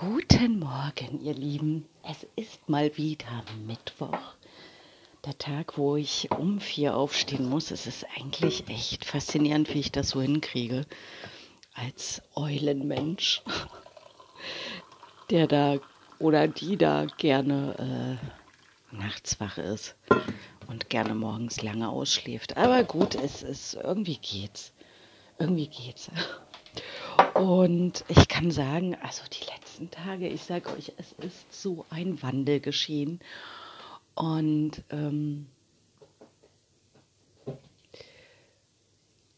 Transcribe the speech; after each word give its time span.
Guten 0.00 0.60
Morgen, 0.60 1.20
ihr 1.24 1.34
Lieben. 1.34 1.84
Es 2.04 2.24
ist 2.36 2.68
mal 2.68 2.96
wieder 2.96 3.42
Mittwoch. 3.66 4.36
Der 5.24 5.36
Tag, 5.36 5.76
wo 5.76 5.96
ich 5.96 6.30
um 6.30 6.60
vier 6.60 6.96
aufstehen 6.96 7.48
muss. 7.48 7.72
Es 7.72 7.88
ist 7.88 8.06
eigentlich 8.16 8.68
echt 8.68 9.04
faszinierend, 9.04 9.74
wie 9.74 9.80
ich 9.80 9.90
das 9.90 10.10
so 10.10 10.22
hinkriege. 10.22 10.86
Als 11.74 12.22
Eulenmensch, 12.36 13.42
der 15.30 15.48
da 15.48 15.78
oder 16.20 16.46
die 16.46 16.76
da 16.76 17.06
gerne 17.16 18.20
äh, 18.92 18.94
nachts 18.96 19.40
wach 19.40 19.58
ist 19.58 19.96
und 20.68 20.90
gerne 20.90 21.16
morgens 21.16 21.60
lange 21.60 21.88
ausschläft. 21.88 22.56
Aber 22.56 22.84
gut, 22.84 23.16
es 23.16 23.42
ist 23.42 23.74
irgendwie 23.74 24.18
geht's. 24.18 24.72
Irgendwie 25.40 25.66
geht's. 25.66 26.08
Und 27.34 28.04
ich 28.08 28.28
kann 28.28 28.50
sagen, 28.50 28.96
also 29.02 29.22
die 29.32 29.44
letzten 29.44 29.67
Tage, 29.90 30.28
ich 30.28 30.42
sage 30.42 30.70
euch, 30.70 30.92
es 30.96 31.12
ist 31.12 31.52
so 31.52 31.86
ein 31.90 32.22
Wandel 32.22 32.60
geschehen. 32.60 33.20
Und 34.14 34.82
ähm, 34.90 35.46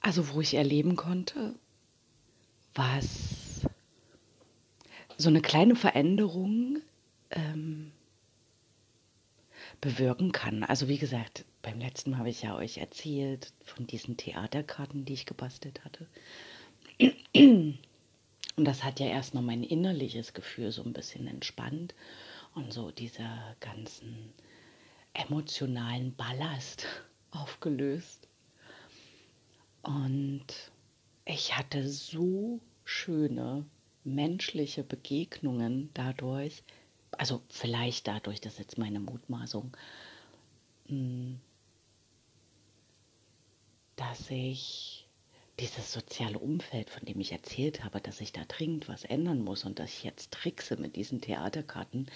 also 0.01 0.33
wo 0.33 0.41
ich 0.41 0.55
erleben 0.55 0.97
konnte, 0.97 1.55
was 2.75 3.67
so 5.19 5.29
eine 5.29 5.43
kleine 5.43 5.77
Veränderung 5.77 6.79
ähm, 7.31 7.93
bewirken 9.81 10.33
kann. 10.33 10.65
Also 10.65 10.89
wie 10.89 10.99
gesagt, 10.99 11.45
beim 11.63 11.79
letzten 11.79 12.11
Mal 12.11 12.21
habe 12.21 12.31
ich 12.31 12.43
ja 12.43 12.57
euch 12.57 12.79
erzählt 12.79 13.53
von 13.65 13.87
diesen 13.87 14.17
Theaterkarten, 14.17 15.05
die 15.05 15.13
ich 15.13 15.27
gebastelt 15.27 15.85
hatte. 15.85 16.07
Und 18.57 18.65
das 18.65 18.85
hat 18.85 19.01
ja 19.01 19.07
erstmal 19.07 19.43
mein 19.43 19.63
innerliches 19.63 20.35
Gefühl 20.35 20.73
so 20.73 20.83
ein 20.83 20.93
bisschen 20.93 21.27
entspannt 21.27 21.95
und 22.55 22.73
so 22.73 22.91
dieser 22.91 23.57
ganzen 23.61 24.33
emotionalen 25.15 26.15
Ballast 26.15 26.87
aufgelöst. 27.31 28.29
Und 29.83 30.47
ich 31.25 31.57
hatte 31.57 31.89
so 31.89 32.61
schöne 32.85 33.65
menschliche 34.05 34.83
Begegnungen 34.83 35.91
dadurch, 35.95 36.63
also 37.13 37.43
vielleicht 37.49 38.09
dadurch, 38.09 38.41
das 38.41 38.55
ist 38.55 38.59
jetzt 38.59 38.79
meine 38.79 39.01
Mutmaßung, 39.01 39.77
hm, 40.87 41.41
dass 43.97 44.31
ich 44.31 45.00
dieses 45.61 45.93
soziale 45.93 46.39
Umfeld, 46.39 46.91
von 46.91 47.05
dem 47.05 47.21
ich 47.21 47.33
erzählt 47.33 47.85
habe, 47.85 48.01
dass 48.01 48.21
ich 48.21 48.33
da 48.33 48.43
dringend 48.47 48.89
was 48.89 49.05
ändern 49.05 49.43
muss 49.43 49.65
und 49.65 49.79
dass 49.79 49.91
ich 49.91 50.05
jetzt 50.05 50.33
trickse 50.33 50.77
mit 50.77 50.97
diesen 50.97 51.21
Theaterkarten, 51.21 52.07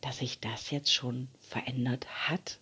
dass 0.00 0.18
sich 0.18 0.40
das 0.40 0.70
jetzt 0.70 0.92
schon 0.92 1.28
verändert 1.40 2.06
hat. 2.28 2.58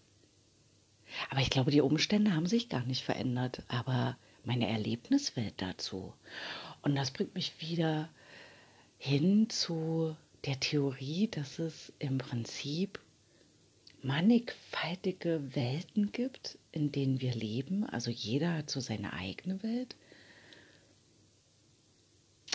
Aber 1.30 1.40
ich 1.40 1.50
glaube, 1.50 1.70
die 1.70 1.80
Umstände 1.80 2.34
haben 2.34 2.46
sich 2.46 2.68
gar 2.68 2.84
nicht 2.84 3.02
verändert, 3.02 3.62
aber 3.68 4.16
meine 4.44 4.68
Erlebniswelt 4.68 5.54
dazu. 5.58 6.12
Und 6.82 6.94
das 6.94 7.10
bringt 7.10 7.34
mich 7.34 7.60
wieder 7.60 8.08
hin 8.98 9.50
zu 9.50 10.16
der 10.44 10.60
Theorie, 10.60 11.28
dass 11.28 11.58
es 11.58 11.92
im 11.98 12.18
Prinzip 12.18 13.00
mannigfaltige 14.02 15.54
Welten 15.54 16.12
gibt, 16.12 16.58
in 16.70 16.92
denen 16.92 17.20
wir 17.20 17.34
leben. 17.34 17.84
Also 17.84 18.10
jeder 18.10 18.54
hat 18.54 18.70
so 18.70 18.80
seine 18.80 19.12
eigene 19.12 19.62
Welt. 19.62 19.96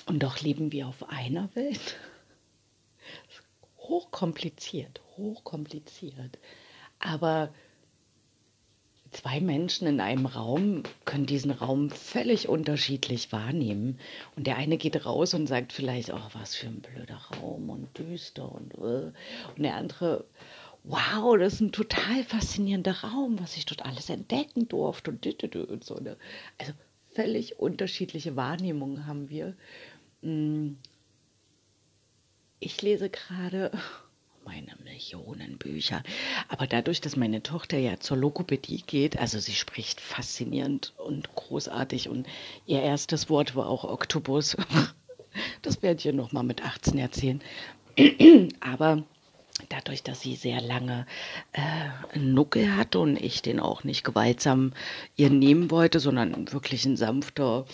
Und 0.05 0.23
doch 0.23 0.41
leben 0.41 0.71
wir 0.71 0.87
auf 0.87 1.09
einer 1.09 1.49
Welt. 1.55 1.97
Hochkompliziert, 3.77 5.01
hochkompliziert. 5.17 6.39
Aber 6.99 7.53
zwei 9.11 9.39
Menschen 9.39 9.87
in 9.87 10.01
einem 10.01 10.25
Raum 10.25 10.83
können 11.05 11.25
diesen 11.25 11.51
Raum 11.51 11.89
völlig 11.89 12.49
unterschiedlich 12.49 13.31
wahrnehmen. 13.31 13.99
Und 14.35 14.47
der 14.47 14.57
eine 14.57 14.77
geht 14.77 15.05
raus 15.05 15.33
und 15.33 15.47
sagt 15.47 15.71
vielleicht, 15.71 16.11
oh, 16.11 16.29
was 16.33 16.55
für 16.55 16.67
ein 16.67 16.81
blöder 16.81 17.21
Raum 17.37 17.69
und 17.69 17.97
düster 17.97 18.51
und 18.51 18.77
uh. 18.77 19.11
und 19.55 19.63
der 19.63 19.75
andere, 19.75 20.25
wow, 20.83 21.37
das 21.37 21.53
ist 21.53 21.61
ein 21.61 21.71
total 21.71 22.23
faszinierender 22.23 23.03
Raum, 23.03 23.39
was 23.39 23.55
ich 23.55 23.65
dort 23.65 23.85
alles 23.85 24.09
entdecken 24.09 24.67
durfte 24.67 25.11
und, 25.11 25.55
und 25.55 25.83
so. 25.83 25.95
Ne? 25.95 26.17
Also 26.57 26.73
völlig 27.13 27.59
unterschiedliche 27.59 28.35
Wahrnehmungen 28.35 29.05
haben 29.05 29.29
wir. 29.29 29.55
Hm. 30.23 30.77
Ich 32.59 32.81
lese 32.81 33.09
gerade 33.09 33.71
meine 34.45 34.73
Millionen 34.83 35.57
Bücher. 35.57 36.01
Aber 36.47 36.65
dadurch, 36.65 37.01
dass 37.01 37.17
meine 37.17 37.43
Tochter 37.43 37.77
ja 37.77 37.99
zur 37.99 38.17
Logopädie 38.17 38.83
geht, 38.87 39.19
also 39.19 39.37
sie 39.39 39.53
spricht 39.53 39.99
faszinierend 39.99 40.93
und 40.97 41.35
großartig 41.35 42.07
und 42.09 42.25
ihr 42.65 42.81
erstes 42.81 43.29
Wort 43.29 43.55
war 43.55 43.67
auch 43.67 43.83
Oktopus. 43.83 44.57
Das 45.63 45.81
werde 45.81 45.97
ich 45.97 46.05
ihr 46.05 46.13
nochmal 46.13 46.43
mit 46.43 46.63
18 46.63 46.99
erzählen. 46.99 47.41
Aber 48.59 49.03
dadurch, 49.69 50.03
dass 50.03 50.21
sie 50.21 50.35
sehr 50.35 50.61
lange 50.61 51.07
äh, 51.53 52.13
einen 52.13 52.35
Nuckel 52.35 52.75
hatte 52.75 52.99
und 52.99 53.17
ich 53.19 53.41
den 53.41 53.59
auch 53.59 53.83
nicht 53.83 54.03
gewaltsam 54.03 54.73
ihr 55.15 55.31
nehmen 55.31 55.71
wollte, 55.71 55.99
sondern 55.99 56.51
wirklich 56.53 56.85
ein 56.85 56.97
sanfter 56.97 57.65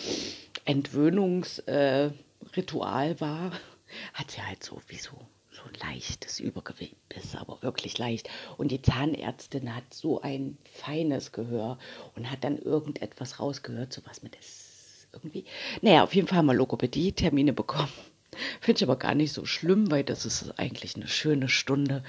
Entwöhnungs... 0.64 1.58
Äh, 1.60 2.12
Ritual 2.56 3.20
war, 3.20 3.52
hat 4.14 4.30
sie 4.30 4.42
halt 4.42 4.62
so 4.62 4.80
wie 4.88 4.98
so, 4.98 5.12
so 5.50 5.62
leichtes 5.80 6.40
Übergewicht, 6.40 6.96
ist 7.14 7.36
aber 7.36 7.62
wirklich 7.62 7.98
leicht. 7.98 8.28
Und 8.56 8.70
die 8.70 8.82
Zahnärztin 8.82 9.74
hat 9.74 9.92
so 9.92 10.20
ein 10.20 10.58
feines 10.72 11.32
Gehör 11.32 11.78
und 12.16 12.30
hat 12.30 12.44
dann 12.44 12.58
irgendetwas 12.58 13.40
rausgehört, 13.40 13.92
so 13.92 14.02
was 14.04 14.22
mit 14.22 14.36
das 14.36 15.06
irgendwie. 15.12 15.44
Naja, 15.82 16.02
auf 16.04 16.14
jeden 16.14 16.28
Fall 16.28 16.42
wir 16.42 16.54
Logopädie-Termine 16.54 17.52
bekommen. 17.52 17.92
Finde 18.60 18.78
ich 18.78 18.84
aber 18.84 18.96
gar 18.96 19.14
nicht 19.14 19.32
so 19.32 19.44
schlimm, 19.44 19.90
weil 19.90 20.04
das 20.04 20.24
ist 20.24 20.58
eigentlich 20.58 20.94
eine 20.94 21.08
schöne 21.08 21.48
Stunde 21.48 22.04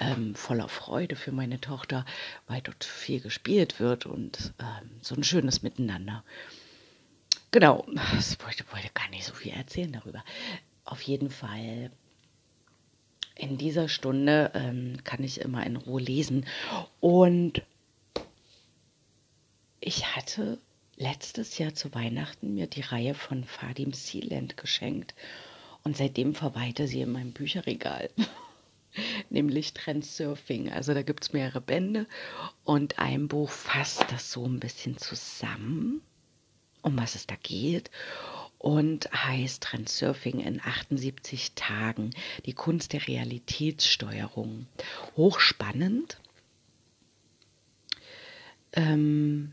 ähm, 0.00 0.34
voller 0.34 0.68
Freude 0.68 1.16
für 1.16 1.32
meine 1.32 1.60
Tochter, 1.60 2.06
weil 2.46 2.62
dort 2.62 2.84
viel 2.84 3.20
gespielt 3.20 3.78
wird 3.78 4.06
und 4.06 4.54
ähm, 4.58 4.90
so 5.02 5.14
ein 5.14 5.22
schönes 5.22 5.62
Miteinander. 5.62 6.24
Genau, 7.56 7.86
ich 8.18 8.38
wollte, 8.44 8.70
wollte 8.70 8.90
gar 8.92 9.08
nicht 9.08 9.24
so 9.24 9.32
viel 9.32 9.52
erzählen 9.52 9.90
darüber. 9.90 10.22
Auf 10.84 11.00
jeden 11.00 11.30
Fall 11.30 11.90
in 13.34 13.56
dieser 13.56 13.88
Stunde 13.88 14.50
ähm, 14.52 14.98
kann 15.04 15.24
ich 15.24 15.40
immer 15.40 15.64
in 15.64 15.76
Ruhe 15.76 16.02
lesen. 16.02 16.44
Und 17.00 17.62
ich 19.80 20.14
hatte 20.14 20.58
letztes 20.96 21.56
Jahr 21.56 21.74
zu 21.74 21.94
Weihnachten 21.94 22.52
mir 22.52 22.66
die 22.66 22.82
Reihe 22.82 23.14
von 23.14 23.42
Fadim 23.44 23.94
Sealand 23.94 24.58
geschenkt. 24.58 25.14
Und 25.82 25.96
seitdem 25.96 26.34
verweilte 26.34 26.86
sie 26.86 27.00
in 27.00 27.12
meinem 27.12 27.32
Bücherregal. 27.32 28.10
Nämlich 29.30 29.72
Trendsurfing. 29.72 30.70
Also 30.70 30.92
da 30.92 31.00
gibt 31.00 31.24
es 31.24 31.32
mehrere 31.32 31.62
Bände 31.62 32.06
und 32.64 32.98
ein 32.98 33.28
Buch 33.28 33.48
fasst 33.48 34.04
das 34.12 34.30
so 34.30 34.44
ein 34.44 34.60
bisschen 34.60 34.98
zusammen 34.98 36.02
um 36.86 36.96
was 36.96 37.16
es 37.16 37.26
da 37.26 37.34
geht 37.42 37.90
und 38.58 39.10
heißt 39.12 39.62
Trendsurfing 39.62 40.40
in 40.40 40.60
78 40.60 41.52
Tagen, 41.54 42.10
die 42.46 42.54
Kunst 42.54 42.92
der 42.92 43.06
Realitätssteuerung. 43.06 44.66
Hochspannend. 45.16 46.18
Ähm, 48.72 49.52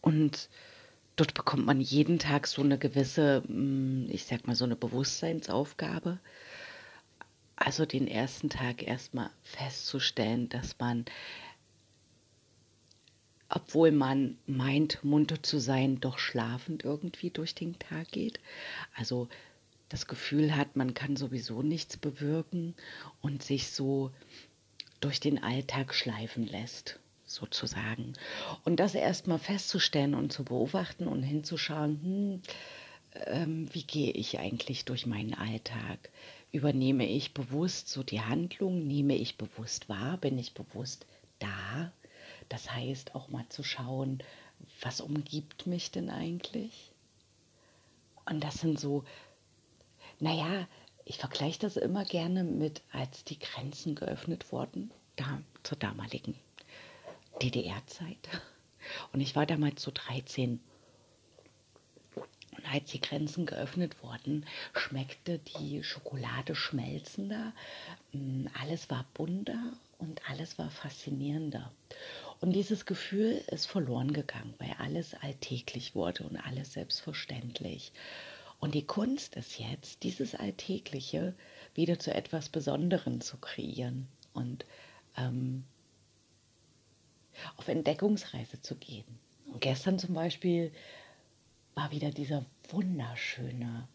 und 0.00 0.48
dort 1.16 1.34
bekommt 1.34 1.66
man 1.66 1.80
jeden 1.80 2.18
Tag 2.18 2.46
so 2.46 2.62
eine 2.62 2.78
gewisse, 2.78 3.42
mm, 3.46 4.06
ich 4.08 4.24
sag 4.24 4.46
mal, 4.46 4.56
so 4.56 4.64
eine 4.64 4.76
Bewusstseinsaufgabe. 4.76 6.18
Also 7.56 7.86
den 7.86 8.08
ersten 8.08 8.50
Tag 8.50 8.82
erstmal 8.82 9.30
festzustellen, 9.42 10.48
dass 10.48 10.78
man 10.78 11.06
obwohl 13.48 13.92
man 13.92 14.38
meint, 14.46 15.02
munter 15.04 15.42
zu 15.42 15.58
sein, 15.58 16.00
doch 16.00 16.18
schlafend 16.18 16.84
irgendwie 16.84 17.30
durch 17.30 17.54
den 17.54 17.78
Tag 17.78 18.10
geht. 18.10 18.40
Also 18.94 19.28
das 19.88 20.06
Gefühl 20.06 20.56
hat, 20.56 20.76
man 20.76 20.94
kann 20.94 21.16
sowieso 21.16 21.62
nichts 21.62 21.96
bewirken 21.96 22.74
und 23.20 23.42
sich 23.42 23.70
so 23.70 24.10
durch 25.00 25.20
den 25.20 25.42
Alltag 25.42 25.94
schleifen 25.94 26.46
lässt, 26.46 26.98
sozusagen. 27.24 28.14
Und 28.64 28.80
das 28.80 28.94
erstmal 28.94 29.38
festzustellen 29.38 30.14
und 30.14 30.32
zu 30.32 30.44
beobachten 30.44 31.06
und 31.06 31.22
hinzuschauen, 31.22 32.00
hm, 32.02 32.42
ähm, 33.26 33.68
wie 33.72 33.84
gehe 33.84 34.10
ich 34.10 34.38
eigentlich 34.38 34.84
durch 34.84 35.06
meinen 35.06 35.34
Alltag? 35.34 36.10
Übernehme 36.52 37.08
ich 37.08 37.34
bewusst 37.34 37.88
so 37.88 38.02
die 38.02 38.20
Handlung? 38.20 38.86
Nehme 38.86 39.14
ich 39.14 39.36
bewusst 39.36 39.88
wahr? 39.88 40.16
Bin 40.16 40.38
ich 40.38 40.54
bewusst 40.54 41.06
da? 41.38 41.92
Das 42.48 42.70
heißt 42.72 43.14
auch 43.14 43.28
mal 43.28 43.48
zu 43.48 43.62
schauen, 43.62 44.22
was 44.80 45.00
umgibt 45.00 45.66
mich 45.66 45.90
denn 45.90 46.10
eigentlich? 46.10 46.92
Und 48.24 48.42
das 48.42 48.56
sind 48.56 48.80
so, 48.80 49.04
naja, 50.18 50.66
ich 51.04 51.18
vergleiche 51.18 51.60
das 51.60 51.76
immer 51.76 52.04
gerne 52.04 52.42
mit, 52.42 52.82
als 52.92 53.24
die 53.24 53.38
Grenzen 53.38 53.94
geöffnet 53.94 54.50
wurden, 54.50 54.90
da 55.14 55.40
zur 55.62 55.78
damaligen 55.78 56.34
DDR-Zeit. 57.40 58.28
Und 59.12 59.20
ich 59.20 59.36
war 59.36 59.46
damals 59.46 59.82
so 59.82 59.90
13. 59.92 60.60
Und 62.16 62.72
als 62.72 62.90
die 62.90 63.00
Grenzen 63.00 63.46
geöffnet 63.46 64.02
wurden, 64.02 64.46
schmeckte 64.74 65.38
die 65.38 65.84
Schokolade 65.84 66.54
schmelzender, 66.54 67.52
mm, 68.12 68.46
alles 68.60 68.88
war 68.90 69.04
bunter 69.14 69.74
und 69.98 70.28
alles 70.28 70.58
war 70.58 70.70
faszinierender. 70.70 71.70
Und 72.40 72.52
dieses 72.52 72.84
Gefühl 72.84 73.42
ist 73.50 73.66
verloren 73.66 74.12
gegangen, 74.12 74.54
weil 74.58 74.74
alles 74.78 75.14
alltäglich 75.14 75.94
wurde 75.94 76.24
und 76.24 76.36
alles 76.36 76.72
selbstverständlich. 76.74 77.92
Und 78.60 78.74
die 78.74 78.86
Kunst 78.86 79.36
ist 79.36 79.58
jetzt, 79.58 80.02
dieses 80.02 80.34
Alltägliche 80.34 81.34
wieder 81.74 81.98
zu 81.98 82.12
etwas 82.12 82.48
Besonderem 82.48 83.20
zu 83.20 83.36
kreieren 83.38 84.08
und 84.32 84.64
ähm, 85.16 85.64
auf 87.56 87.68
Entdeckungsreise 87.68 88.60
zu 88.60 88.76
gehen. 88.76 89.04
Und 89.52 89.60
gestern 89.60 89.98
zum 89.98 90.14
Beispiel 90.14 90.72
war 91.74 91.90
wieder 91.90 92.10
dieser 92.10 92.44
wunderschöne, 92.70 93.88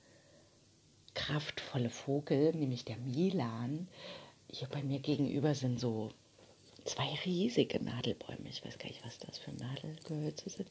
kraftvolle 1.14 1.90
Vogel, 1.90 2.56
nämlich 2.56 2.86
der 2.86 2.98
Milan. 2.98 3.88
Hier 4.48 4.68
bei 4.68 4.84
mir 4.84 5.00
gegenüber 5.00 5.56
sind 5.56 5.80
so 5.80 6.12
zwei 6.86 7.14
riesige 7.26 7.84
Nadelbäume. 7.84 8.50
Ich 8.50 8.64
weiß 8.66 8.78
gar 8.78 8.88
nicht, 8.88 9.06
was 9.06 9.18
das 9.20 9.38
für 9.38 9.52
Nadelgehölze 9.52 10.50
sind. 10.50 10.70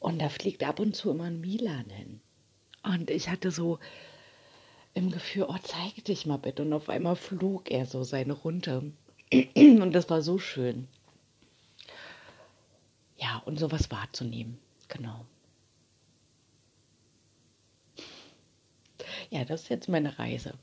Und 0.00 0.20
da 0.20 0.28
fliegt 0.28 0.62
ab 0.62 0.80
und 0.80 0.94
zu 0.94 1.10
immer 1.10 1.24
ein 1.24 1.40
Milan 1.40 1.88
hin. 1.88 2.20
Und 2.82 3.10
ich 3.10 3.28
hatte 3.28 3.50
so 3.50 3.78
im 4.92 5.10
Gefühl, 5.10 5.46
oh, 5.48 5.56
zeig 5.62 6.04
dich 6.04 6.26
mal 6.26 6.36
bitte. 6.36 6.62
Und 6.62 6.72
auf 6.72 6.88
einmal 6.88 7.16
flog 7.16 7.70
er 7.70 7.86
so 7.86 8.04
seine 8.04 8.32
runter. 8.32 8.82
Und 9.32 9.92
das 9.92 10.10
war 10.10 10.22
so 10.22 10.38
schön. 10.38 10.88
Ja, 13.16 13.42
und 13.46 13.58
sowas 13.58 13.90
wahrzunehmen. 13.90 14.58
Genau. 14.88 15.24
Ja, 19.30 19.44
das 19.44 19.62
ist 19.62 19.68
jetzt 19.70 19.88
meine 19.88 20.18
Reise. 20.18 20.54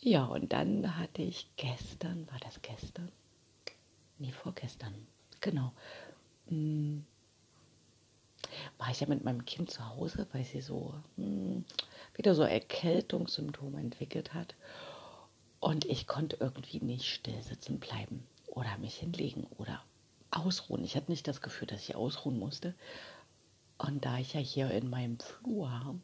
Ja, 0.00 0.24
und 0.24 0.52
dann 0.52 0.96
hatte 0.98 1.22
ich 1.22 1.48
gestern, 1.56 2.26
war 2.30 2.38
das 2.40 2.60
gestern? 2.62 3.10
Nee, 4.18 4.32
vorgestern. 4.32 4.94
Genau. 5.40 5.72
Hm, 6.48 7.04
war 8.78 8.90
ich 8.90 9.00
ja 9.00 9.06
mit 9.08 9.24
meinem 9.24 9.44
Kind 9.44 9.70
zu 9.70 9.86
Hause, 9.88 10.26
weil 10.32 10.44
sie 10.44 10.60
so 10.60 10.94
hm, 11.16 11.64
wieder 12.14 12.34
so 12.34 12.42
Erkältungssymptome 12.42 13.80
entwickelt 13.80 14.34
hat. 14.34 14.54
Und 15.60 15.84
ich 15.84 16.06
konnte 16.06 16.36
irgendwie 16.40 16.80
nicht 16.80 17.06
still 17.06 17.42
sitzen 17.42 17.80
bleiben 17.80 18.26
oder 18.46 18.76
mich 18.78 18.96
hinlegen 18.96 19.46
oder 19.58 19.82
ausruhen. 20.30 20.84
Ich 20.84 20.96
hatte 20.96 21.10
nicht 21.10 21.26
das 21.26 21.40
Gefühl, 21.40 21.66
dass 21.66 21.82
ich 21.82 21.96
ausruhen 21.96 22.38
musste. 22.38 22.74
Und 23.78 24.04
da 24.04 24.18
ich 24.18 24.34
ja 24.34 24.40
hier 24.40 24.70
in 24.70 24.88
meinem 24.88 25.18
Flur 25.18 26.00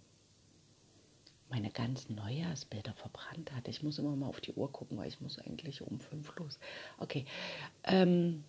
meine 1.53 1.71
ganzen 1.71 2.17
Neujahrsbilder 2.17 2.95
verbrannt 2.95 3.53
hatte, 3.53 3.71
ich 3.71 3.83
muss 3.83 3.99
immer 3.99 4.17
mal 4.17 4.27
auf 4.29 4.41
die 4.41 4.55
Uhr 4.55 4.73
gucken, 4.73 4.97
weil 4.97 5.09
ich 5.09 5.21
muss 5.21 5.39
eigentlich 5.39 5.83
um 5.83 6.01
fünf 6.01 6.35
los. 6.37 6.59
Okay, 6.99 7.27
ähm, 7.85 8.43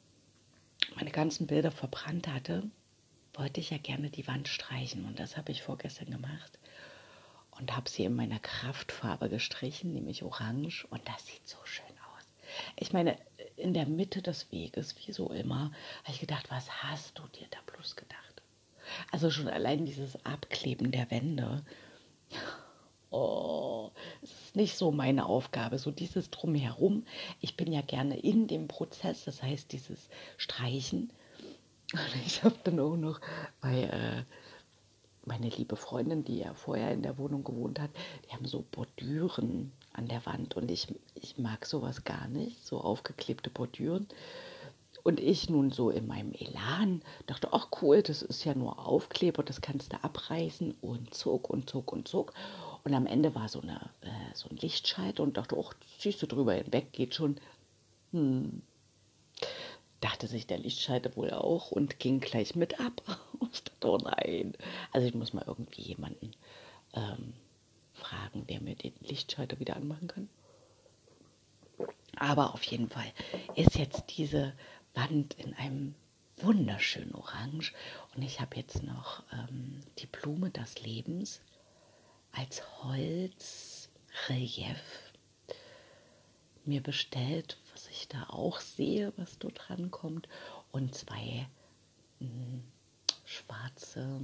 meine 0.96 1.12
ganzen 1.12 1.46
Bilder 1.46 1.70
verbrannt 1.70 2.28
hatte, 2.28 2.64
wollte 3.34 3.60
ich 3.60 3.72
ja 3.72 3.78
gerne 3.78 4.10
die 4.10 4.28
Wand 4.28 4.48
streichen 4.48 5.06
und 5.06 5.20
das 5.20 5.36
habe 5.38 5.52
ich 5.52 5.64
vorgestern 5.64 6.12
gemacht 6.12 6.60
und 7.52 7.76
habe 7.76 7.90
sie 7.90 8.06
in 8.06 8.16
meiner 8.16 8.40
Kraftfarbe 8.40 9.30
gestrichen, 9.30 9.94
nämlich 9.94 10.24
orange 10.24 10.86
und 10.90 11.02
das 11.08 11.26
sieht 11.26 11.48
so 11.48 11.58
schön 11.66 11.86
aus. 11.86 12.26
Ich 12.78 12.94
meine, 12.94 13.18
in 13.58 13.74
der 13.74 13.86
Mitte 13.86 14.22
des 14.22 14.50
Weges, 14.52 14.96
wie 15.06 15.12
so 15.12 15.30
immer, 15.30 15.72
habe 16.04 16.14
ich 16.14 16.20
gedacht, 16.20 16.50
was 16.50 16.84
hast 16.84 17.20
du 17.20 17.24
dir 17.28 17.48
da 17.52 17.58
bloß 17.66 17.98
gedacht? 17.98 18.42
Also 19.12 19.30
schon 19.30 19.50
allein 19.50 19.86
dieses 19.86 20.24
Abkleben 20.26 20.92
der 20.92 21.12
Wände. 21.12 21.64
Oh, 23.14 23.92
es 24.24 24.32
ist 24.32 24.56
nicht 24.56 24.76
so 24.76 24.92
meine 24.92 25.28
Aufgabe, 25.28 25.78
so 25.78 25.92
dieses 25.92 26.32
Drumherum. 26.32 27.06
Ich 27.42 27.56
bin 27.56 27.72
ja 27.72 27.82
gerne 27.82 28.18
in 28.18 28.48
dem 28.48 28.68
Prozess, 28.68 29.26
das 29.26 29.44
heißt 29.44 29.72
dieses 29.72 30.10
Streichen 30.38 31.12
und 31.94 32.26
ich 32.26 32.44
habe 32.44 32.56
dann 32.64 32.80
auch 32.80 32.96
noch 32.96 33.22
bei 33.62 33.84
äh, 33.84 34.24
meine 35.26 35.50
liebe 35.50 35.76
Freundin, 35.76 36.24
die 36.24 36.40
ja 36.40 36.54
vorher 36.54 36.92
in 36.92 37.04
der 37.04 37.18
Wohnung 37.20 37.44
gewohnt 37.44 37.80
hat, 37.80 37.92
die 38.26 38.34
haben 38.34 38.46
so 38.46 38.66
Bordüren 38.72 39.72
an 39.94 40.08
der 40.08 40.26
Wand 40.26 40.56
und 40.56 40.72
ich, 40.72 40.88
ich 41.14 41.38
mag 41.38 41.66
sowas 41.68 42.04
gar 42.04 42.28
nicht, 42.28 42.66
so 42.66 42.82
aufgeklebte 42.82 43.50
Bordüren. 43.52 44.08
Und 45.04 45.20
ich 45.20 45.50
nun 45.50 45.70
so 45.70 45.90
in 45.90 46.08
meinem 46.08 46.32
Elan 46.32 47.02
dachte, 47.28 47.50
ach 47.52 47.68
cool, 47.82 48.02
das 48.02 48.22
ist 48.22 48.46
ja 48.46 48.56
nur 48.56 48.88
Aufkleber, 48.88 49.44
das 49.44 49.62
kannst 49.62 49.92
du 49.94 50.02
abreißen 50.02 50.74
und 50.82 51.14
zog 51.14 51.50
und 51.50 51.70
zog 51.70 51.92
und 51.92 52.08
zog. 52.08 52.34
Und 52.84 52.94
am 52.94 53.06
Ende 53.06 53.34
war 53.34 53.48
so, 53.48 53.62
eine, 53.62 53.80
äh, 54.02 54.34
so 54.34 54.50
ein 54.50 54.58
Lichtschalter 54.58 55.24
und 55.24 55.38
dachte, 55.38 55.58
ach, 55.58 55.74
ziehst 56.00 56.22
du 56.22 56.28
drüber 56.28 56.54
hinweg, 56.54 56.92
geht 56.92 57.16
schon. 57.16 57.38
Hm, 58.12 58.62
dachte 60.02 60.28
sich 60.28 60.48
der 60.48 60.60
Lichtschalter 60.60 61.16
wohl 61.16 61.32
auch 61.32 61.72
und 61.72 61.98
ging 62.00 62.20
gleich 62.20 62.56
mit 62.56 62.82
ab. 62.82 63.02
ich 63.54 63.64
dachte, 63.64 63.90
oh 63.90 63.98
nein. 63.98 64.54
Also 64.92 65.08
ich 65.08 65.14
muss 65.14 65.32
mal 65.32 65.46
irgendwie 65.48 65.82
jemanden 65.82 66.32
ähm, 66.94 67.34
fragen, 67.94 68.46
der 68.48 68.60
mir 68.60 68.76
den 68.76 68.94
Lichtschalter 69.00 69.60
wieder 69.60 69.78
anmachen 69.78 70.08
kann. 70.08 70.30
Aber 72.18 72.54
auf 72.54 72.64
jeden 72.64 72.90
Fall 72.90 73.12
ist 73.56 73.78
jetzt 73.78 74.18
diese 74.18 74.54
Wand 74.94 75.36
in 75.36 75.54
einem 75.54 75.96
wunderschönen 76.38 77.16
Orange 77.16 77.74
und 78.16 78.24
ich 78.24 78.42
habe 78.42 78.58
jetzt 78.58 78.84
noch 78.84 79.24
ähm, 79.32 79.80
die 80.00 80.06
Blume 80.06 80.50
des 80.50 80.82
Lebens 80.82 81.42
als 82.34 82.62
Holzrelief 82.84 83.90
mir 86.66 86.82
bestellt 86.82 87.58
was 87.74 87.88
ich 87.88 88.08
da 88.08 88.30
auch 88.30 88.60
sehe, 88.60 89.14
was 89.18 89.40
dort 89.40 89.68
drankommt. 89.68 90.28
Und 90.72 90.96
zwei 90.96 91.48
mh, 92.20 92.28
hm, 92.28 92.64
schwarze 93.26 94.22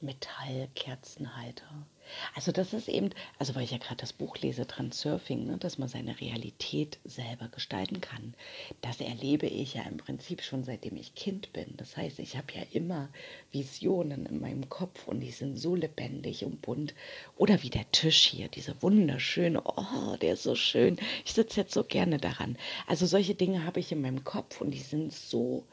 Metallkerzenhalter. 0.00 1.86
Also 2.34 2.52
das 2.52 2.72
ist 2.72 2.88
eben, 2.88 3.10
also 3.38 3.54
weil 3.54 3.64
ich 3.64 3.70
ja 3.70 3.78
gerade 3.78 4.00
das 4.00 4.12
Buch 4.12 4.36
lese, 4.38 4.66
Transurfing, 4.66 5.46
ne, 5.46 5.58
dass 5.58 5.78
man 5.78 5.88
seine 5.88 6.20
Realität 6.20 6.98
selber 7.04 7.48
gestalten 7.48 8.00
kann. 8.00 8.34
Das 8.80 9.00
erlebe 9.00 9.46
ich 9.46 9.74
ja 9.74 9.82
im 9.82 9.98
Prinzip 9.98 10.42
schon 10.42 10.64
seitdem 10.64 10.96
ich 10.96 11.14
Kind 11.14 11.52
bin. 11.52 11.74
Das 11.76 11.96
heißt, 11.96 12.18
ich 12.18 12.36
habe 12.36 12.52
ja 12.54 12.62
immer 12.72 13.08
Visionen 13.52 14.26
in 14.26 14.40
meinem 14.40 14.68
Kopf 14.68 15.06
und 15.06 15.20
die 15.20 15.30
sind 15.30 15.56
so 15.56 15.74
lebendig 15.74 16.44
und 16.44 16.62
bunt. 16.62 16.94
Oder 17.36 17.62
wie 17.62 17.70
der 17.70 17.90
Tisch 17.92 18.22
hier, 18.22 18.48
dieser 18.48 18.80
wunderschöne, 18.82 19.62
oh, 19.64 20.16
der 20.20 20.34
ist 20.34 20.42
so 20.42 20.54
schön. 20.54 20.98
Ich 21.24 21.32
sitze 21.32 21.60
jetzt 21.60 21.74
so 21.74 21.84
gerne 21.84 22.18
daran. 22.18 22.56
Also 22.86 23.06
solche 23.06 23.34
Dinge 23.34 23.64
habe 23.64 23.80
ich 23.80 23.92
in 23.92 24.00
meinem 24.00 24.24
Kopf 24.24 24.60
und 24.60 24.72
die 24.72 24.78
sind 24.78 25.12
so 25.12 25.64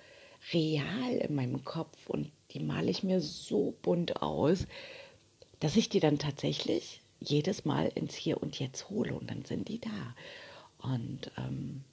real 0.54 1.13
in 1.13 1.36
meinem 1.36 1.63
Kopf 1.63 2.08
und 2.08 2.32
die 2.58 2.64
male 2.64 2.90
ich 2.90 3.04
mir 3.04 3.22
so 3.22 3.76
bunt 3.82 4.22
aus, 4.22 4.66
dass 5.60 5.76
ich 5.76 5.90
die 5.90 6.00
dann 6.00 6.20
tatsächlich 6.20 7.02
jedes 7.20 7.66
Mal 7.66 7.92
ins 7.94 8.16
Hier 8.16 8.42
und 8.42 8.60
Jetzt 8.60 8.90
hole 8.90 9.14
und 9.14 9.30
dann 9.30 9.46
sind 9.46 9.68
die 9.68 9.80
da. 9.80 10.16
Und 10.80 11.32
ähm, 11.38 11.84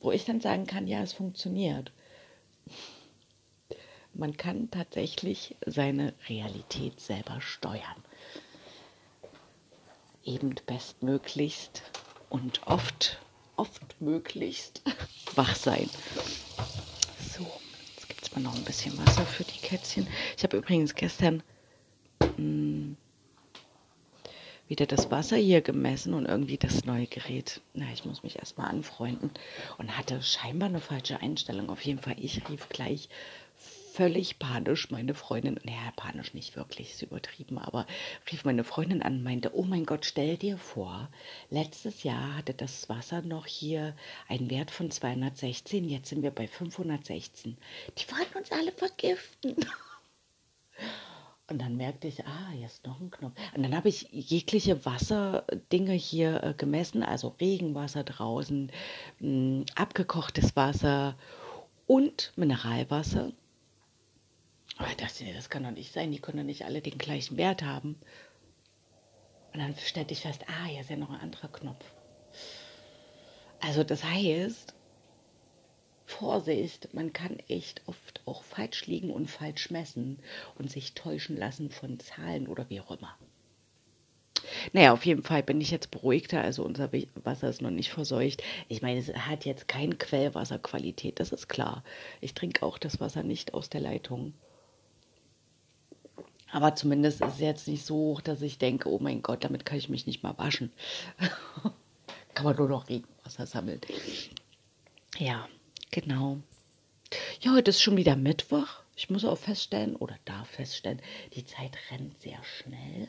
wo 0.00 0.12
ich 0.12 0.24
dann 0.24 0.40
sagen 0.40 0.66
kann, 0.66 0.86
ja, 0.86 1.02
es 1.02 1.12
funktioniert. 1.12 1.92
Man 4.14 4.36
kann 4.36 4.70
tatsächlich 4.70 5.56
seine 5.66 6.14
Realität 6.28 7.00
selber 7.00 7.40
steuern. 7.40 8.04
Eben 10.24 10.54
bestmöglichst 10.66 11.82
und 12.28 12.66
oft, 12.66 13.18
oft 13.56 14.00
möglichst 14.00 14.82
wach 15.34 15.56
sein. 15.56 15.88
Mal 18.38 18.44
noch 18.44 18.54
ein 18.56 18.64
bisschen 18.64 18.96
Wasser 19.04 19.26
für 19.26 19.42
die 19.42 19.58
Kätzchen. 19.58 20.06
Ich 20.36 20.44
habe 20.44 20.58
übrigens 20.58 20.94
gestern 20.94 21.42
mh, 22.20 22.28
hm, 22.36 22.96
wieder 24.68 24.86
das 24.86 25.10
Wasser 25.10 25.36
hier 25.36 25.60
gemessen 25.60 26.14
und 26.14 26.26
irgendwie 26.26 26.56
das 26.56 26.84
neue 26.84 27.08
Gerät. 27.08 27.60
Na, 27.74 27.86
ich 27.92 28.04
muss 28.04 28.22
mich 28.22 28.38
erstmal 28.38 28.68
anfreunden 28.68 29.32
und 29.78 29.98
hatte 29.98 30.22
scheinbar 30.22 30.68
eine 30.68 30.78
falsche 30.78 31.20
Einstellung. 31.20 31.68
Auf 31.68 31.80
jeden 31.80 31.98
Fall, 31.98 32.14
ich 32.16 32.48
rief 32.48 32.68
gleich 32.68 33.08
völlig 33.98 34.38
panisch 34.38 34.92
meine 34.92 35.12
Freundin, 35.12 35.58
naja, 35.64 35.92
panisch 35.96 36.32
nicht 36.32 36.54
wirklich, 36.54 36.92
ist 36.92 37.02
übertrieben, 37.02 37.58
aber 37.58 37.84
rief 38.30 38.44
meine 38.44 38.62
Freundin 38.62 39.02
an 39.02 39.14
und 39.14 39.22
meinte, 39.24 39.50
oh 39.56 39.64
mein 39.64 39.86
Gott, 39.86 40.06
stell 40.06 40.36
dir 40.36 40.56
vor, 40.56 41.08
letztes 41.50 42.04
Jahr 42.04 42.36
hatte 42.36 42.54
das 42.54 42.88
Wasser 42.88 43.22
noch 43.22 43.46
hier 43.46 43.96
einen 44.28 44.50
Wert 44.50 44.70
von 44.70 44.92
216, 44.92 45.88
jetzt 45.88 46.10
sind 46.10 46.22
wir 46.22 46.30
bei 46.30 46.46
516. 46.46 47.58
Die 47.98 48.12
wollen 48.12 48.32
uns 48.36 48.52
alle 48.52 48.70
vergiften. 48.70 49.56
Und 51.50 51.60
dann 51.60 51.76
merkte 51.76 52.06
ich, 52.06 52.24
ah, 52.24 52.50
hier 52.54 52.66
ist 52.66 52.86
noch 52.86 53.00
ein 53.00 53.10
Knopf. 53.10 53.34
Und 53.56 53.64
dann 53.64 53.74
habe 53.74 53.88
ich 53.88 54.06
jegliche 54.12 54.84
Wasserdinge 54.86 55.94
hier 55.94 56.44
äh, 56.44 56.54
gemessen, 56.54 57.02
also 57.02 57.34
Regenwasser 57.40 58.04
draußen, 58.04 58.70
mh, 59.18 59.26
hm, 59.26 59.64
abgekochtes 59.74 60.54
Wasser 60.54 61.16
und 61.88 62.32
Mineralwasser. 62.36 63.32
Aber 64.78 64.88
ich 64.88 64.96
dachte, 64.96 65.24
das 65.34 65.50
kann 65.50 65.64
doch 65.64 65.72
nicht 65.72 65.92
sein, 65.92 66.12
die 66.12 66.20
können 66.20 66.38
doch 66.38 66.44
nicht 66.44 66.64
alle 66.64 66.80
den 66.80 66.98
gleichen 66.98 67.36
Wert 67.36 67.62
haben. 67.62 67.96
Und 69.52 69.60
dann 69.60 69.76
stellte 69.76 70.12
ich 70.12 70.20
fest, 70.20 70.44
ah, 70.46 70.66
hier 70.66 70.80
ist 70.80 70.90
ja 70.90 70.96
noch 70.96 71.10
ein 71.10 71.20
anderer 71.20 71.48
Knopf. 71.48 71.84
Also 73.60 73.82
das 73.82 74.04
heißt, 74.04 74.74
Vorsicht, 76.06 76.94
man 76.94 77.12
kann 77.12 77.38
echt 77.48 77.82
oft 77.86 78.22
auch 78.24 78.42
falsch 78.44 78.86
liegen 78.86 79.10
und 79.10 79.28
falsch 79.28 79.70
messen 79.70 80.20
und 80.56 80.70
sich 80.70 80.94
täuschen 80.94 81.36
lassen 81.36 81.70
von 81.70 81.98
Zahlen 81.98 82.46
oder 82.46 82.70
wie 82.70 82.80
auch 82.80 82.92
immer. 82.92 83.16
Naja, 84.72 84.92
auf 84.92 85.04
jeden 85.04 85.22
Fall 85.22 85.42
bin 85.42 85.60
ich 85.60 85.70
jetzt 85.70 85.90
beruhigter. 85.90 86.40
Also 86.40 86.62
unser 86.64 86.90
Wasser 87.24 87.48
ist 87.48 87.62
noch 87.62 87.70
nicht 87.70 87.90
verseucht. 87.90 88.42
Ich 88.68 88.80
meine, 88.80 89.00
es 89.00 89.12
hat 89.12 89.44
jetzt 89.44 89.66
keine 89.66 89.96
Quellwasserqualität, 89.96 91.18
das 91.20 91.32
ist 91.32 91.48
klar. 91.48 91.82
Ich 92.20 92.34
trinke 92.34 92.64
auch 92.64 92.78
das 92.78 93.00
Wasser 93.00 93.22
nicht 93.22 93.54
aus 93.54 93.68
der 93.68 93.80
Leitung. 93.80 94.34
Aber 96.50 96.74
zumindest 96.74 97.20
ist 97.20 97.34
es 97.34 97.40
jetzt 97.40 97.68
nicht 97.68 97.84
so 97.84 97.94
hoch, 97.94 98.20
dass 98.20 98.42
ich 98.42 98.58
denke, 98.58 98.88
oh 98.88 98.98
mein 98.98 99.22
Gott, 99.22 99.44
damit 99.44 99.64
kann 99.64 99.78
ich 99.78 99.88
mich 99.88 100.06
nicht 100.06 100.22
mal 100.22 100.36
waschen. 100.38 100.72
kann 102.34 102.44
man 102.44 102.56
nur 102.56 102.68
noch 102.68 102.88
Regenwasser 102.88 103.46
sammeln. 103.46 103.80
Ja. 105.18 105.48
Genau. 105.90 106.38
Ja, 107.40 107.52
heute 107.52 107.70
ist 107.70 107.82
schon 107.82 107.96
wieder 107.96 108.14
Mittwoch. 108.14 108.68
Ich 108.94 109.08
muss 109.08 109.24
auch 109.24 109.38
feststellen 109.38 109.96
oder 109.96 110.18
darf 110.24 110.48
feststellen, 110.48 111.00
die 111.34 111.44
Zeit 111.44 111.76
rennt 111.90 112.20
sehr 112.20 112.42
schnell. 112.44 113.08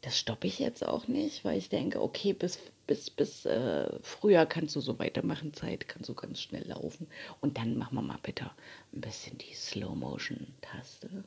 Das 0.00 0.18
stoppe 0.18 0.46
ich 0.46 0.58
jetzt 0.58 0.84
auch 0.84 1.06
nicht, 1.06 1.44
weil 1.44 1.58
ich 1.58 1.68
denke, 1.68 2.00
okay, 2.00 2.32
bis, 2.32 2.58
bis, 2.86 3.10
bis 3.10 3.44
äh, 3.44 3.88
früher 4.00 4.46
kannst 4.46 4.74
du 4.74 4.80
so 4.80 4.98
weitermachen, 4.98 5.54
Zeit 5.54 5.86
kannst 5.86 6.08
du 6.08 6.14
ganz 6.14 6.40
schnell 6.40 6.66
laufen. 6.66 7.06
Und 7.40 7.58
dann 7.58 7.76
machen 7.76 7.94
wir 7.96 8.02
mal 8.02 8.18
bitte 8.22 8.50
ein 8.92 9.00
bisschen 9.00 9.38
die 9.38 9.54
Slow-Motion-Taste. 9.54 11.24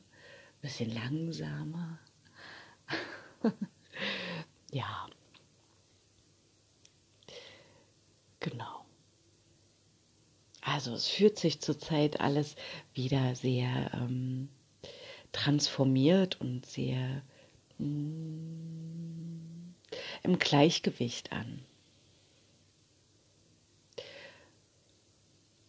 Bisschen 0.66 0.92
langsamer. 0.92 2.00
ja. 4.72 5.06
Genau. 8.40 8.84
Also 10.62 10.94
es 10.94 11.06
fühlt 11.06 11.38
sich 11.38 11.60
zurzeit 11.60 12.18
alles 12.18 12.56
wieder 12.94 13.36
sehr 13.36 13.92
ähm, 13.94 14.48
transformiert 15.30 16.40
und 16.40 16.66
sehr 16.66 17.22
mm, 17.78 19.72
im 20.24 20.38
Gleichgewicht 20.40 21.30
an. 21.30 21.64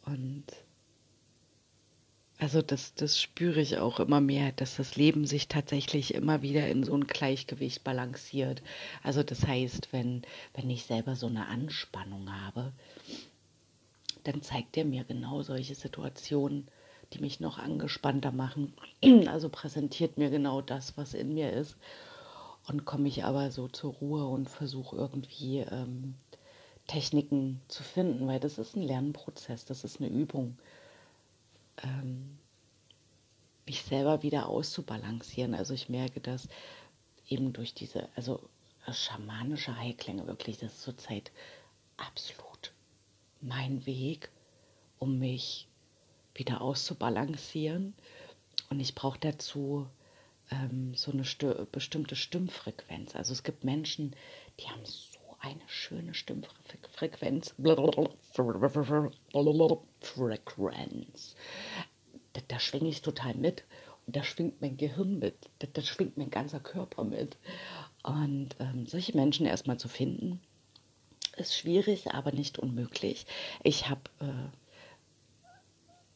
Und 0.06 0.46
also 2.40 2.62
das, 2.62 2.94
das 2.94 3.20
spüre 3.20 3.60
ich 3.60 3.78
auch 3.78 4.00
immer 4.00 4.22
mehr, 4.22 4.52
dass 4.52 4.76
das 4.78 4.96
Leben 4.96 5.26
sich 5.26 5.48
tatsächlich 5.48 6.14
immer 6.14 6.44
wieder 6.44 6.68
in 6.68 6.84
so 6.84 6.94
ein 6.94 7.08
Gleichgewicht 7.08 7.84
balanciert. 7.84 8.62
Also 9.02 9.24
das 9.24 9.48
heißt, 9.48 9.92
wenn, 9.92 10.22
wenn 10.54 10.70
ich 10.70 10.86
selber 10.86 11.16
so 11.16 11.26
eine 11.28 11.48
Anspannung 11.48 12.32
habe, 12.32 12.74
dann 14.24 14.44
zeigt 14.44 14.78
er 14.78 14.86
mir 14.86 15.04
genau 15.04 15.42
solche 15.42 15.74
Situationen, 15.74 16.68
die 17.14 17.20
mich 17.20 17.40
noch 17.40 17.58
angespannter 17.58 18.32
machen. 18.32 18.74
Also 19.28 19.50
präsentiert 19.50 20.18
mir 20.18 20.30
genau 20.30 20.62
das, 20.62 20.96
was 20.98 21.14
in 21.14 21.34
mir 21.34 21.54
ist. 21.54 21.76
Und 22.68 22.86
komme 22.86 23.08
ich 23.08 23.24
aber 23.24 23.50
so 23.50 23.68
zur 23.68 23.94
Ruhe 23.94 24.28
und 24.28 24.50
versuche 24.50 24.96
irgendwie 24.96 25.60
ähm, 25.60 26.16
Techniken 26.86 27.62
zu 27.68 27.82
finden, 27.82 28.28
weil 28.28 28.40
das 28.40 28.58
ist 28.58 28.76
ein 28.76 28.84
Lernprozess, 28.84 29.66
das 29.66 29.84
ist 29.84 30.02
eine 30.02 30.10
Übung, 30.10 30.58
ähm, 31.84 32.38
mich 33.66 33.84
selber 33.84 34.24
wieder 34.24 34.48
auszubalancieren. 34.48 35.54
Also 35.54 35.74
ich 35.74 35.90
merke 35.90 36.22
das 36.22 36.48
eben 37.28 37.54
durch 37.54 37.74
diese, 37.74 38.10
also 38.16 38.50
schamanische 38.92 39.78
Heilklänge 39.78 40.28
wirklich, 40.28 40.58
das 40.58 40.74
ist 40.74 40.82
zurzeit 40.82 41.32
absolut 41.98 42.74
mein 43.42 43.86
Weg, 43.86 44.30
um 45.00 45.20
mich 45.20 45.68
wieder 46.34 46.62
auszubalancieren. 46.62 47.94
Und 48.70 48.80
ich 48.80 48.96
brauche 48.96 49.20
dazu 49.20 49.88
ähm, 50.52 50.94
so 50.96 51.12
eine 51.12 51.26
Sti 51.26 51.54
bestimmte 51.72 52.16
Stimmfrequenz. 52.16 53.16
Also 53.16 53.34
es 53.34 53.44
gibt 53.44 53.64
Menschen, 53.64 54.16
die 54.60 54.70
haben 54.70 54.86
so 54.86 55.17
eine 55.48 55.68
schöne 55.68 56.14
Stimmfrequenz. 56.14 56.94
Frequenz. 56.94 57.56
Da, 62.34 62.42
da 62.48 62.60
schwinge 62.60 62.90
ich 62.90 63.02
total 63.02 63.34
mit. 63.36 63.64
Und 64.06 64.16
da 64.16 64.24
schwingt 64.24 64.62
mein 64.62 64.78
Gehirn 64.78 65.20
mit. 65.20 65.50
Da, 65.60 65.68
da 65.72 65.82
schwingt 65.82 66.18
mein 66.18 66.30
ganzer 66.30 66.60
Körper 66.60 67.04
mit. 67.04 67.38
Und 68.04 68.50
ähm, 68.60 68.86
solche 68.88 69.16
Menschen 69.16 69.46
erstmal 69.46 69.78
zu 69.78 69.88
finden, 69.88 70.42
ist 71.38 71.56
schwierig, 71.56 72.12
aber 72.12 72.32
nicht 72.32 72.60
unmöglich. 72.60 73.26
Ich 73.64 73.90
habe 73.90 74.02
äh, 74.20 74.50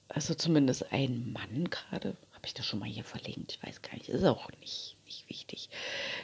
also 0.08 0.34
zumindest 0.34 0.92
einen 0.92 1.32
Mann 1.32 1.70
gerade, 1.70 2.18
habe 2.42 2.48
ich 2.48 2.56
das 2.56 2.66
schon 2.66 2.80
mal 2.80 2.90
hier 2.90 3.04
verlinkt, 3.04 3.52
ich 3.52 3.68
weiß 3.68 3.84
gar 3.84 3.94
nicht, 3.94 4.10
ist 4.10 4.24
auch 4.24 4.50
nicht, 4.62 4.98
nicht 5.06 5.30
wichtig. 5.30 5.70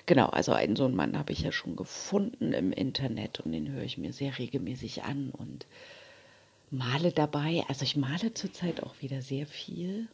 Genau, 0.08 0.26
also 0.26 0.52
einen 0.52 0.76
so 0.76 0.86
einen 0.86 0.96
Mann 0.96 1.16
habe 1.16 1.32
ich 1.32 1.42
ja 1.42 1.52
schon 1.52 1.76
gefunden 1.76 2.54
im 2.54 2.72
Internet 2.72 3.40
und 3.40 3.52
den 3.52 3.70
höre 3.70 3.84
ich 3.84 4.00
mir 4.00 4.12
sehr 4.12 4.36
regelmäßig 4.40 5.04
an 5.04 5.30
und 5.30 5.68
male 6.72 7.12
dabei. 7.12 7.64
Also 7.68 7.84
ich 7.84 7.96
male 7.96 8.34
zurzeit 8.34 8.82
auch 8.82 8.96
wieder 9.00 9.22
sehr 9.22 9.46
viel. 9.46 10.08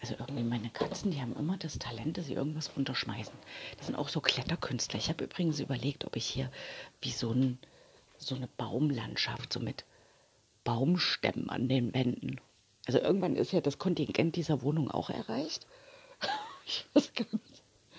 Also 0.00 0.16
irgendwie 0.18 0.42
meine 0.42 0.70
Katzen, 0.70 1.12
die 1.12 1.20
haben 1.20 1.36
immer 1.36 1.58
das 1.58 1.78
Talent, 1.78 2.18
dass 2.18 2.26
sie 2.26 2.34
irgendwas 2.34 2.76
runterschmeißen. 2.76 3.34
Die 3.80 3.84
sind 3.84 3.94
auch 3.94 4.08
so 4.08 4.20
Kletterkünstler. 4.20 4.98
Ich 4.98 5.10
habe 5.10 5.22
übrigens 5.22 5.60
überlegt, 5.60 6.04
ob 6.04 6.16
ich 6.16 6.26
hier 6.26 6.50
wie 7.00 7.12
so 7.12 7.30
ein 7.30 7.58
so 8.18 8.34
eine 8.34 8.48
Baumlandschaft, 8.48 9.52
so 9.52 9.60
mit 9.60 9.84
Baumstämmen 10.64 11.50
an 11.50 11.68
den 11.68 11.94
Wänden. 11.94 12.40
Also 12.86 12.98
irgendwann 12.98 13.36
ist 13.36 13.52
ja 13.52 13.60
das 13.60 13.78
Kontingent 13.78 14.36
dieser 14.36 14.62
Wohnung 14.62 14.90
auch 14.90 15.10
erreicht. 15.10 15.66
Ich, 16.66 16.86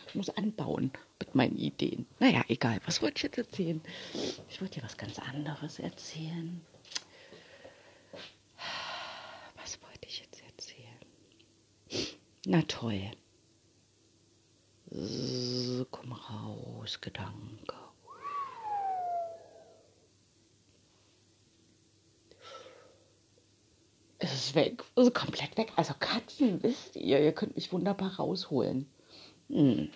ich 0.07 0.15
muss 0.15 0.31
anbauen 0.31 0.91
mit 1.19 1.35
meinen 1.35 1.55
Ideen. 1.55 2.07
Naja, 2.19 2.43
egal. 2.47 2.79
Was 2.87 2.99
wollte 3.03 3.17
ich 3.17 3.23
jetzt 3.23 3.37
erzählen? 3.37 3.79
Ich 4.49 4.59
wollte 4.59 4.79
dir 4.79 4.83
was 4.83 4.97
ganz 4.97 5.19
anderes 5.19 5.77
erzählen. 5.77 6.61
Was 9.61 9.79
wollte 9.83 10.07
ich 10.07 10.21
jetzt 10.21 10.41
erzählen? 10.41 12.17
Na 12.47 12.63
toll. 12.63 13.11
So, 14.89 15.85
komm 15.91 16.13
raus, 16.13 16.99
Gedanke. 17.01 17.75
Es 24.25 24.33
ist 24.33 24.55
weg. 24.55 24.83
Also 24.95 25.11
komplett 25.11 25.55
weg. 25.55 25.71
Also 25.75 25.93
Katzen, 25.99 26.63
wisst 26.63 26.95
ihr, 26.95 27.19
ihr 27.19 27.31
könnt 27.31 27.55
mich 27.55 27.71
wunderbar 27.71 28.15
rausholen. 28.15 28.89
Hm. 29.49 29.91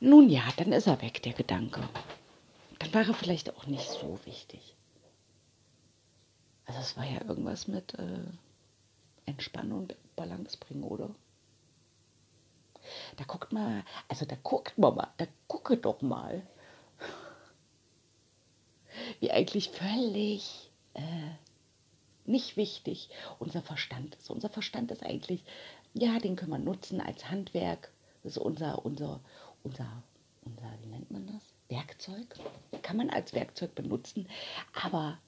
Nun 0.00 0.28
ja, 0.28 0.42
dann 0.58 0.70
ist 0.72 0.86
er 0.86 1.00
weg, 1.00 1.22
der 1.22 1.32
Gedanke. 1.32 1.80
Dann 2.78 2.92
war 2.92 3.06
er 3.06 3.14
vielleicht 3.14 3.56
auch 3.56 3.66
nicht 3.66 3.88
so 3.88 4.18
wichtig. 4.26 4.76
Also 6.66 6.80
es 6.80 6.94
war 6.98 7.06
ja 7.06 7.22
irgendwas 7.26 7.68
mit 7.68 7.94
äh, 7.94 8.20
Entspannung 9.24 9.88
Balance 10.14 10.58
bringen, 10.58 10.82
oder? 10.82 11.08
Da 13.16 13.24
guckt 13.24 13.50
mal, 13.50 13.82
also 14.08 14.26
da 14.26 14.36
guckt 14.42 14.76
man 14.76 14.94
mal, 14.94 15.08
da 15.16 15.26
gucke 15.46 15.78
doch 15.78 16.02
mal. 16.02 16.46
Wie 19.20 19.30
eigentlich 19.30 19.70
völlig 19.70 20.70
äh, 20.92 21.30
nicht 22.28 22.56
wichtig 22.56 23.08
unser 23.38 23.62
Verstand 23.62 24.14
ist. 24.16 24.30
Unser 24.30 24.48
Verstand 24.50 24.90
ist 24.90 25.02
eigentlich, 25.02 25.42
ja, 25.94 26.18
den 26.18 26.36
können 26.36 26.52
wir 26.52 26.58
nutzen 26.58 27.00
als 27.00 27.30
Handwerk. 27.30 27.90
Das 28.22 28.32
ist 28.32 28.38
unser, 28.38 28.84
unser, 28.84 29.20
unser, 29.62 30.02
unser, 30.44 30.72
wie 30.82 30.88
nennt 30.88 31.10
man 31.10 31.26
das? 31.26 31.42
Werkzeug. 31.68 32.26
Kann 32.82 32.96
man 32.96 33.10
als 33.10 33.34
Werkzeug 33.34 33.74
benutzen, 33.74 34.28
aber 34.72 35.18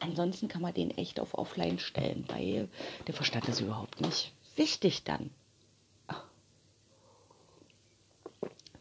ansonsten 0.00 0.48
kann 0.48 0.62
man 0.62 0.74
den 0.74 0.90
echt 0.90 1.20
auf 1.20 1.34
Offline 1.34 1.78
stellen, 1.78 2.24
weil 2.28 2.68
der 3.06 3.14
Verstand 3.14 3.48
ist 3.48 3.60
überhaupt 3.60 4.00
nicht 4.00 4.32
wichtig 4.56 5.04
dann. 5.04 5.30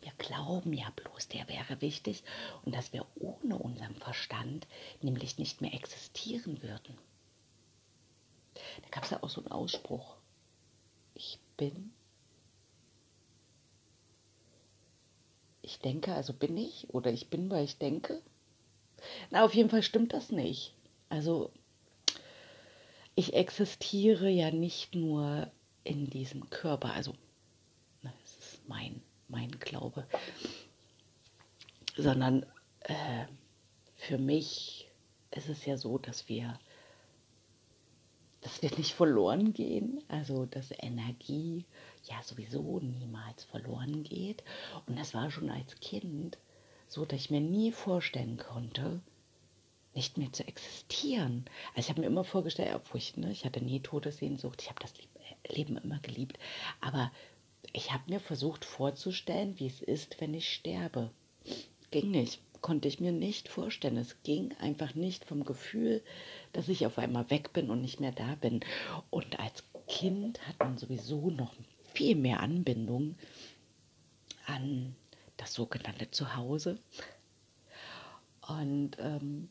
Wir 0.01 0.11
glauben 0.17 0.73
ja 0.73 0.89
bloß, 0.95 1.27
der 1.27 1.47
wäre 1.47 1.81
wichtig 1.81 2.23
und 2.65 2.73
dass 2.73 2.93
wir 2.93 3.05
ohne 3.15 3.57
unseren 3.57 3.95
Verstand 3.95 4.65
nämlich 5.01 5.37
nicht 5.37 5.61
mehr 5.61 5.73
existieren 5.73 6.61
würden 6.63 6.97
gab 8.97 9.03
es 9.03 9.11
ja 9.11 9.21
auch 9.21 9.29
so 9.29 9.41
einen 9.41 9.51
Ausspruch. 9.51 10.15
Ich 11.13 11.37
bin. 11.55 11.91
Ich 15.61 15.77
denke, 15.77 16.15
also 16.15 16.33
bin 16.33 16.57
ich 16.57 16.91
oder 16.91 17.11
ich 17.11 17.29
bin, 17.29 17.51
weil 17.51 17.63
ich 17.63 17.77
denke. 17.77 18.23
Na, 19.29 19.45
auf 19.45 19.53
jeden 19.53 19.69
Fall 19.69 19.83
stimmt 19.83 20.13
das 20.13 20.31
nicht. 20.31 20.73
Also 21.09 21.51
ich 23.13 23.35
existiere 23.35 24.29
ja 24.29 24.49
nicht 24.49 24.95
nur 24.95 25.51
in 25.83 26.09
diesem 26.09 26.49
Körper, 26.49 26.91
also 26.93 27.13
na, 28.01 28.11
es 28.23 28.37
ist 28.37 28.67
mein, 28.67 29.03
mein 29.27 29.51
Glaube, 29.59 30.07
sondern 31.95 32.47
äh, 32.79 33.25
für 33.95 34.17
mich 34.17 34.87
ist 35.29 35.49
es 35.49 35.65
ja 35.67 35.77
so, 35.77 35.99
dass 35.99 36.27
wir 36.29 36.59
dass 38.47 38.61
wir 38.61 38.71
nicht 38.77 38.93
verloren 38.93 39.51
gehen, 39.51 40.01
also 40.07 40.45
dass 40.45 40.71
Energie 40.71 41.65
ja 42.05 42.15
sowieso 42.23 42.79
niemals 42.79 43.43
verloren 43.43 44.03
geht. 44.03 44.41
Und 44.85 44.97
das 44.97 45.13
war 45.13 45.29
schon 45.31 45.49
als 45.49 45.75
Kind 45.81 46.37
so, 46.87 47.03
dass 47.03 47.19
ich 47.19 47.29
mir 47.29 47.41
nie 47.41 47.73
vorstellen 47.73 48.37
konnte, 48.37 49.01
nicht 49.93 50.17
mehr 50.17 50.31
zu 50.31 50.47
existieren. 50.47 51.43
Also 51.75 51.87
ich 51.87 51.89
habe 51.89 51.99
mir 51.99 52.07
immer 52.07 52.23
vorgestellt, 52.23 52.73
obwohl 52.73 52.99
ich, 52.99 53.17
ne, 53.17 53.31
ich 53.31 53.43
hatte 53.43 53.61
nie 53.61 53.81
Todessehnsucht, 53.81 54.61
ich 54.61 54.69
habe 54.69 54.79
das 54.79 54.93
Leben 55.53 55.75
immer 55.75 55.99
geliebt, 55.99 56.39
aber 56.79 57.11
ich 57.73 57.91
habe 57.91 58.03
mir 58.07 58.21
versucht 58.21 58.63
vorzustellen, 58.63 59.59
wie 59.59 59.67
es 59.67 59.81
ist, 59.81 60.21
wenn 60.21 60.33
ich 60.33 60.53
sterbe. 60.53 61.11
Ging 61.91 62.11
nicht, 62.11 62.39
konnte 62.61 62.87
ich 62.87 62.99
mir 62.99 63.11
nicht 63.11 63.49
vorstellen. 63.49 63.97
Es 63.97 64.21
ging 64.23 64.53
einfach 64.59 64.95
nicht 64.95 65.25
vom 65.25 65.43
Gefühl, 65.43 66.03
dass 66.53 66.69
ich 66.69 66.85
auf 66.85 66.97
einmal 66.97 67.29
weg 67.29 67.53
bin 67.53 67.69
und 67.69 67.81
nicht 67.81 67.99
mehr 67.99 68.11
da 68.11 68.35
bin. 68.35 68.61
Und 69.09 69.39
als 69.39 69.63
Kind 69.87 70.45
hat 70.47 70.59
man 70.59 70.77
sowieso 70.77 71.29
noch 71.29 71.53
viel 71.93 72.15
mehr 72.15 72.41
Anbindung 72.41 73.15
an 74.45 74.95
das 75.37 75.53
sogenannte 75.53 76.11
Zuhause. 76.11 76.77
Und 78.47 78.97
ähm, 78.99 79.49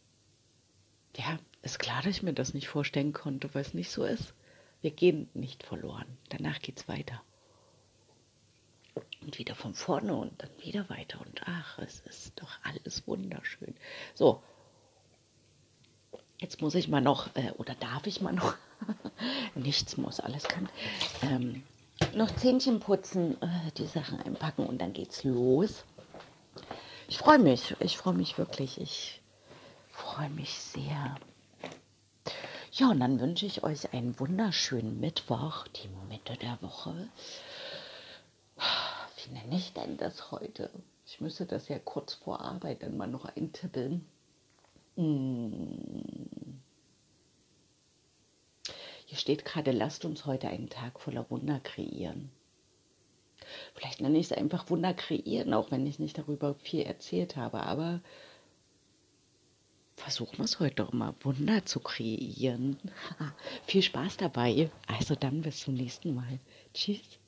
ja, 1.16 1.38
ist 1.62 1.78
klar, 1.78 2.02
dass 2.02 2.16
ich 2.16 2.22
mir 2.22 2.32
das 2.32 2.54
nicht 2.54 2.68
vorstellen 2.68 3.12
konnte, 3.12 3.52
weil 3.54 3.62
es 3.62 3.75
nicht 3.75 3.90
so 3.90 4.04
ist. 4.04 4.34
Wir 4.82 4.90
gehen 4.90 5.28
nicht 5.34 5.62
verloren. 5.62 6.06
Danach 6.28 6.60
geht 6.60 6.78
es 6.78 6.88
weiter. 6.88 7.22
Und 9.26 9.38
wieder 9.38 9.56
von 9.56 9.75
vorne 9.75 10.14
und 10.14 10.40
dann 10.40 10.50
wieder 10.61 10.88
weiter. 10.88 11.21
Und 11.21 11.42
ach, 11.47 11.78
es 11.80 12.00
ist 12.00 12.40
doch 12.40 12.59
alles 12.62 13.06
wunderschön. 13.09 13.75
So, 14.14 14.40
jetzt 16.38 16.62
muss 16.62 16.76
ich 16.76 16.87
mal 16.87 17.00
noch, 17.00 17.35
äh, 17.35 17.50
oder 17.59 17.75
darf 17.75 18.06
ich 18.06 18.21
mal 18.21 18.33
noch, 18.33 18.54
nichts 19.56 19.97
muss, 19.97 20.21
alles 20.21 20.45
kann, 20.45 20.68
ähm, 21.23 21.64
noch 22.14 22.35
Zähnchen 22.37 22.78
putzen, 22.78 23.40
äh, 23.42 23.73
die 23.76 23.87
Sachen 23.87 24.21
einpacken 24.21 24.64
und 24.64 24.78
dann 24.80 24.92
geht's 24.92 25.25
los. 25.25 25.85
Ich 27.09 27.18
freue 27.18 27.40
mich, 27.40 27.75
ich 27.80 27.97
freue 27.97 28.14
mich 28.14 28.38
wirklich. 28.38 28.80
Ich 28.80 29.21
freue 29.90 30.30
mich 30.30 30.54
sehr. 30.54 31.16
Ja, 32.73 32.90
und 32.90 33.00
dann 33.00 33.18
wünsche 33.21 33.47
ich 33.47 33.64
euch 33.64 33.92
einen 33.92 34.18
wunderschönen 34.21 35.00
Mittwoch, 35.00 35.66
die 35.68 35.88
Mitte 36.09 36.37
der 36.37 36.59
Woche. 36.61 37.09
Nenne 39.30 39.56
ich 39.56 39.73
denn 39.73 39.97
das 39.97 40.30
heute? 40.30 40.71
Ich 41.06 41.21
müsste 41.21 41.47
das 41.47 41.68
ja 41.68 41.78
kurz 41.78 42.14
vor 42.14 42.40
Arbeit 42.40 42.83
dann 42.83 42.97
mal 42.97 43.06
noch 43.06 43.25
eintippeln. 43.25 44.06
Hm. 44.97 46.61
Hier 49.06 49.18
steht 49.18 49.45
gerade, 49.45 49.71
lasst 49.71 50.04
uns 50.04 50.26
heute 50.26 50.49
einen 50.49 50.68
Tag 50.68 51.00
voller 51.00 51.30
Wunder 51.30 51.61
kreieren. 51.61 52.30
Vielleicht 53.75 54.00
nenne 54.00 54.18
ich 54.18 54.26
es 54.26 54.33
einfach 54.33 54.68
Wunder 54.71 54.95
kreieren, 54.95 55.54
auch 55.54 55.71
wenn 55.71 55.87
ich 55.87 55.99
nicht 55.99 56.19
darüber 56.19 56.54
viel 56.54 56.82
erzählt 56.82 57.36
habe, 57.36 57.62
aber 57.62 58.00
versuchen 59.95 60.39
wir 60.39 60.45
es 60.45 60.58
heute 60.58 60.76
doch 60.76 60.93
mal, 60.93 61.15
Wunder 61.21 61.65
zu 61.65 61.80
kreieren. 61.80 62.78
Viel 63.67 63.82
Spaß 63.82 64.17
dabei. 64.17 64.71
Also 64.86 65.15
dann 65.15 65.43
bis 65.43 65.60
zum 65.60 65.75
nächsten 65.75 66.15
Mal. 66.15 66.39
Tschüss. 66.75 67.19